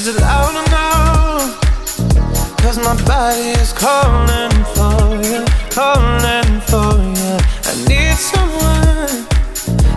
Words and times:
Is 0.00 0.08
it 0.08 0.18
loud 0.18 0.54
enough? 0.66 1.60
Cause 2.62 2.78
my 2.78 2.96
body 3.04 3.50
is 3.60 3.70
calling 3.74 4.50
for 4.72 5.20
you, 5.28 5.44
calling 5.68 6.60
for 6.70 6.96
you. 7.18 7.36
I 7.68 7.74
need 7.86 8.16
someone 8.16 9.26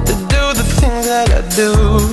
to 0.04 0.14
do 0.28 0.44
the 0.60 0.66
things 0.76 1.06
that 1.08 1.30
I 1.32 1.42
do. 1.56 2.13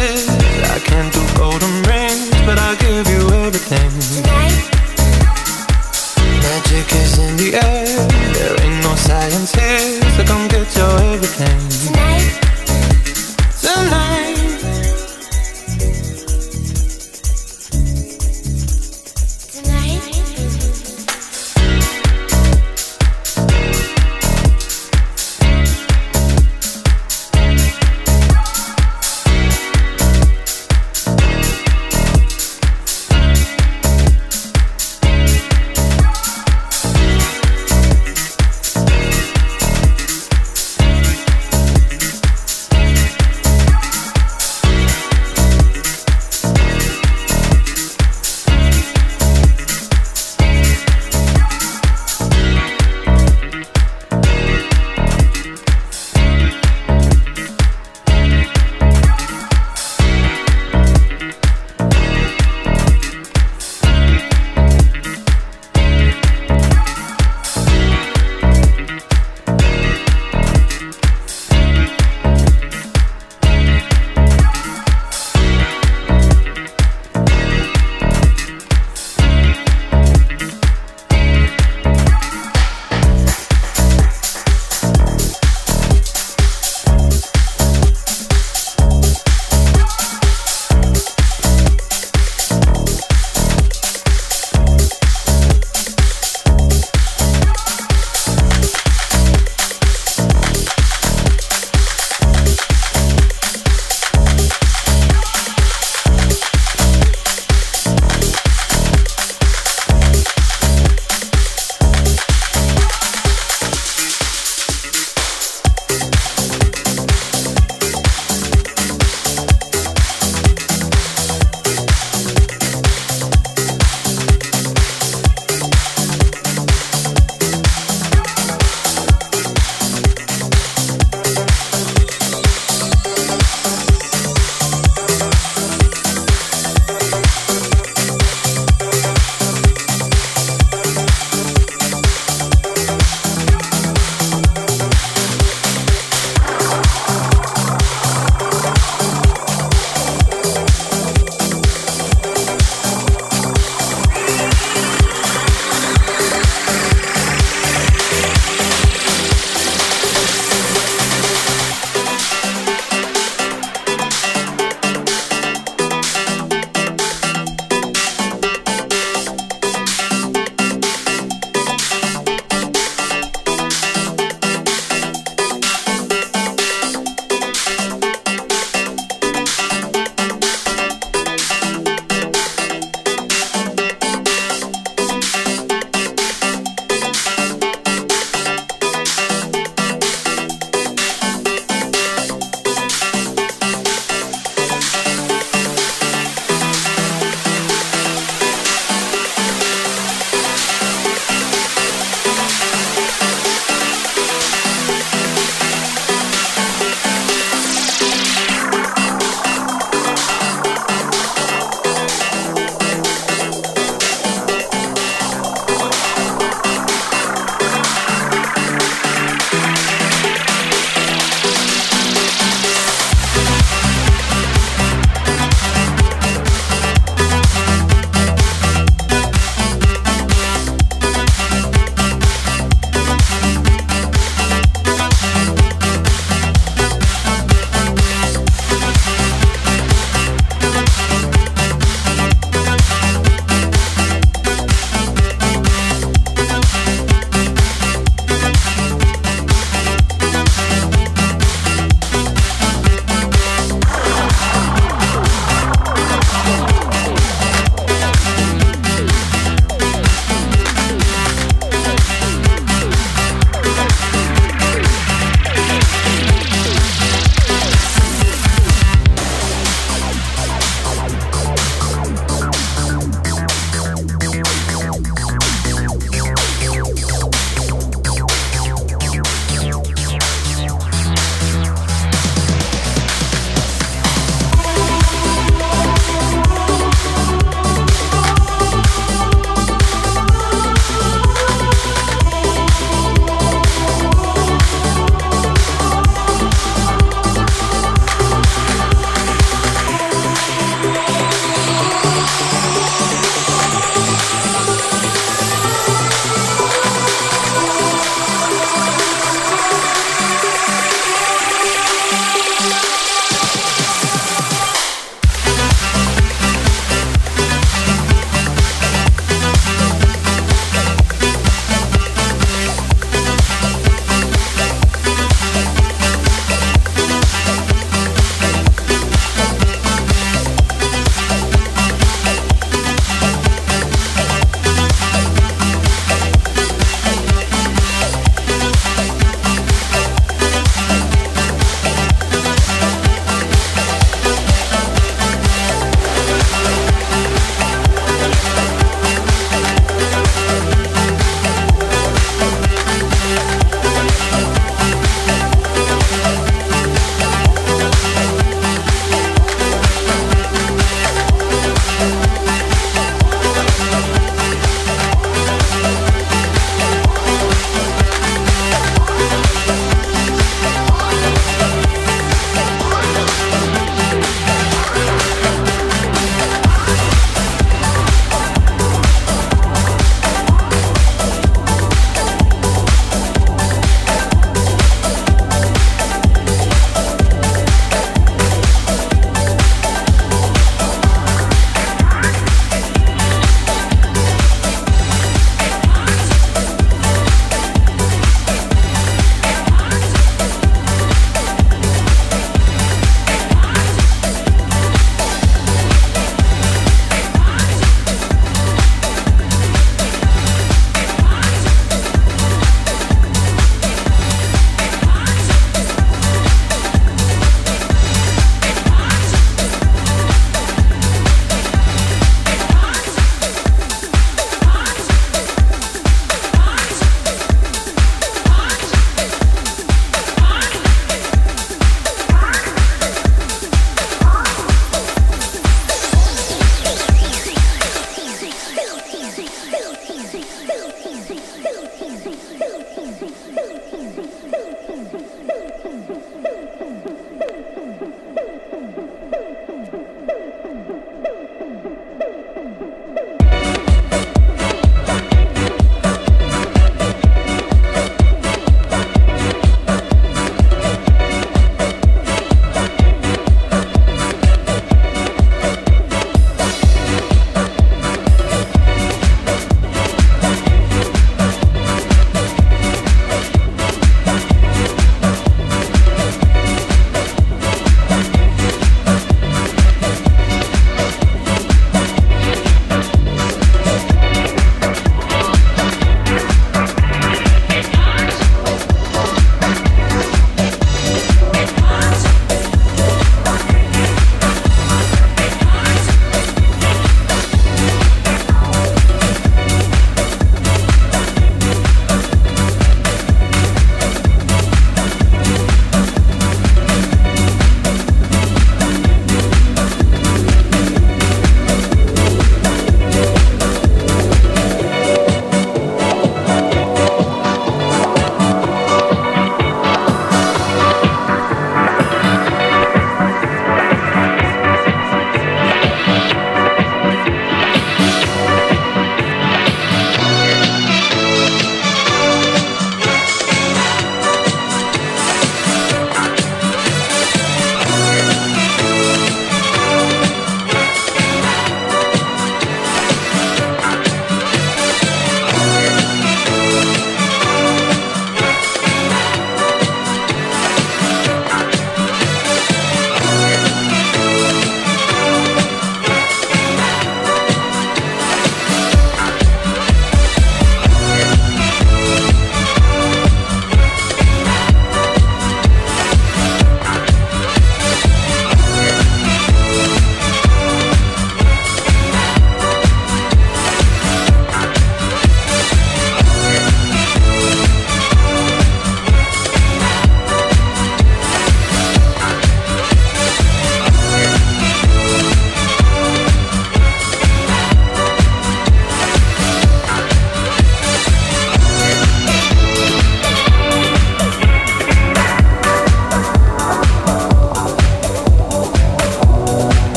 I 0.00 0.78
can't 0.84 1.12
do 1.12 1.22
golden 1.36 1.82
rings, 1.82 2.30
but 2.46 2.56
I'll 2.58 2.77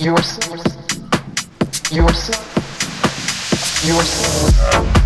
yourself, 0.00 0.48
yourself, 1.92 2.40
yourself. 3.84 4.99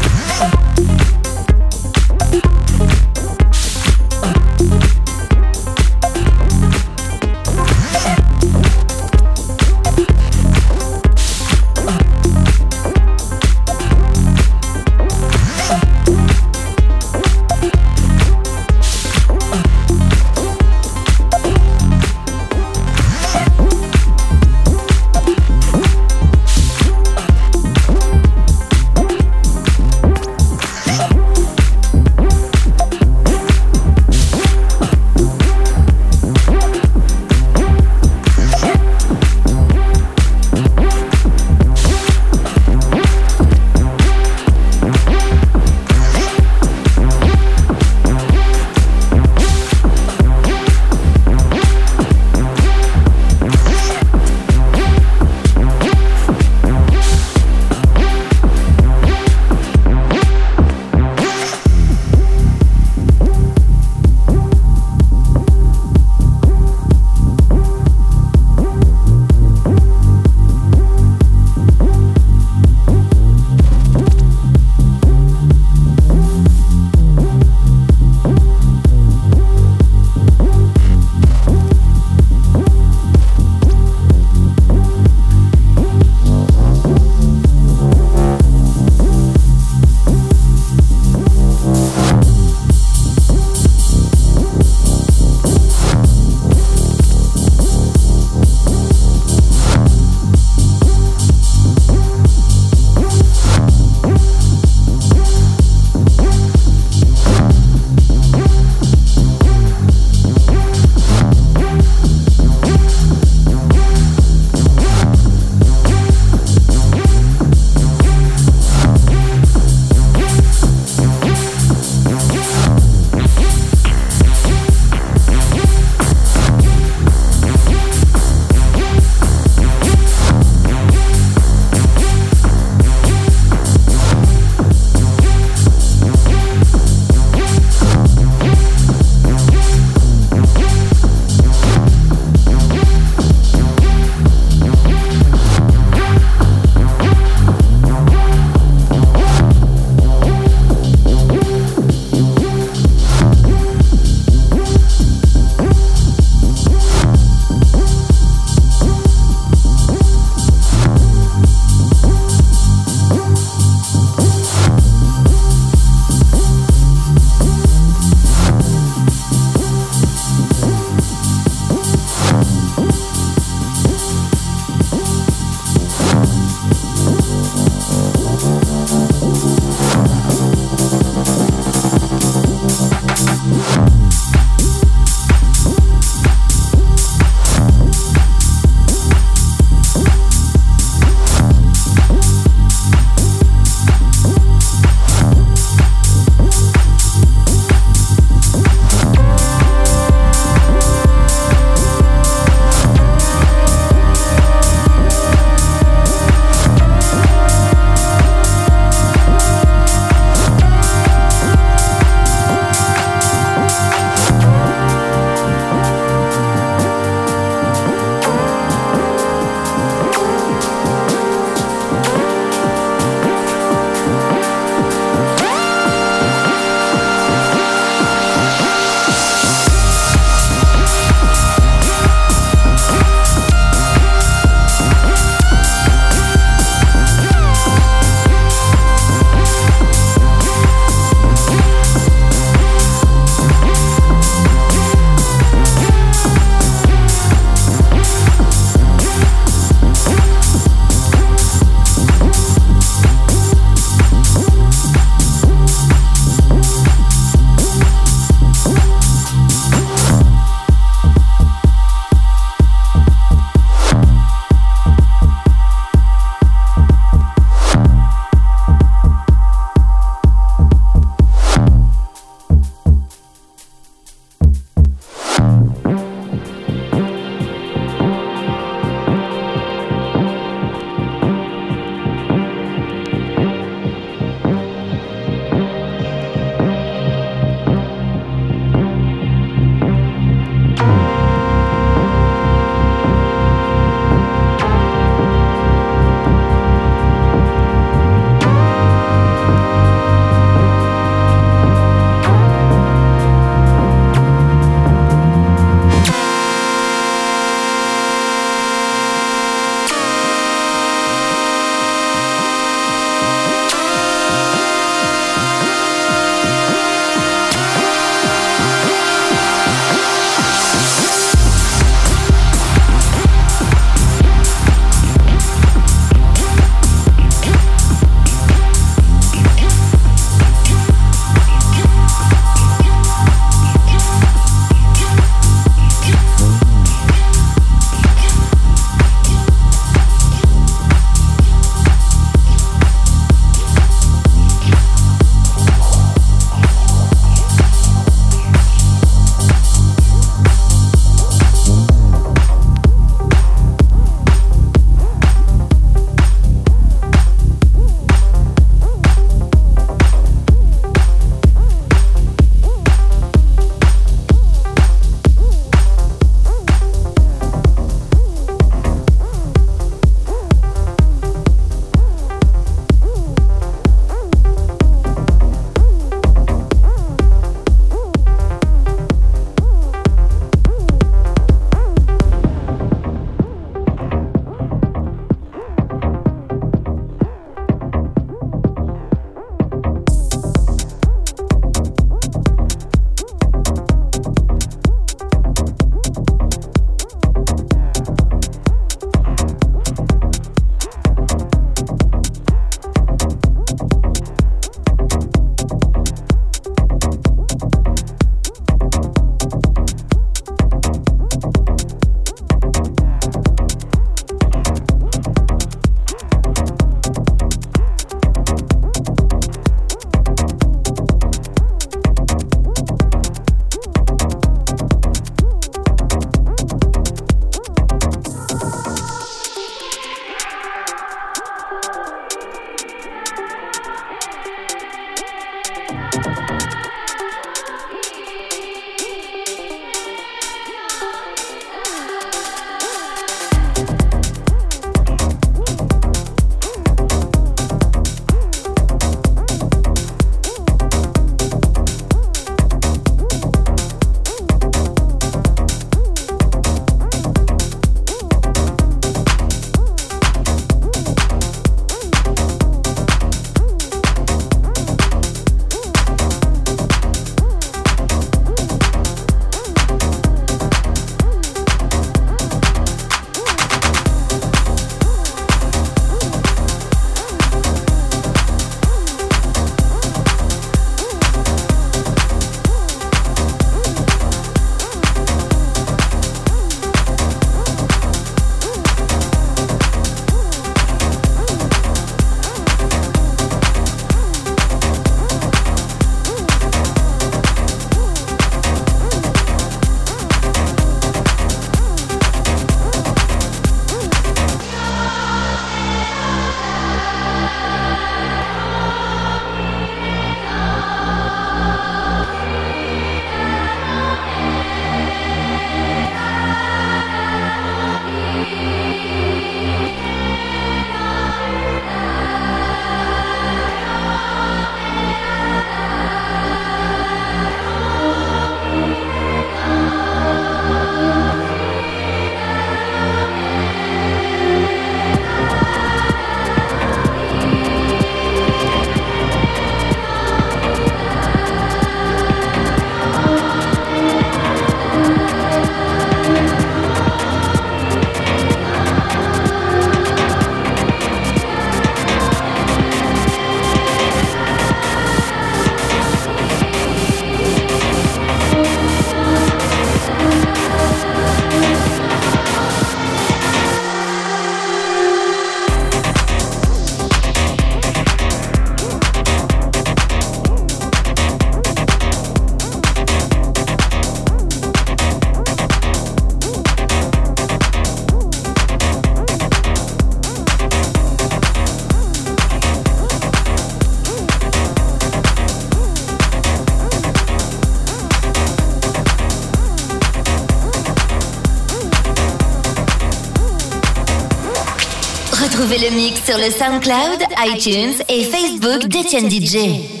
Retrouvez 595.61 595.89
le 595.89 595.95
mix 595.95 596.23
sur 596.25 596.39
le 596.39 596.49
SoundCloud, 596.49 597.21
iTunes 597.45 597.93
et 598.09 598.23
Facebook 598.23 598.87
d'Etienne 598.87 599.29
DJ. 599.29 600.00